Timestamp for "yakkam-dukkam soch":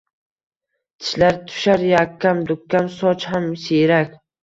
1.91-3.33